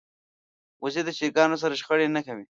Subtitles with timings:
[0.83, 2.45] وزې د چرګانو سره شخړه نه کوي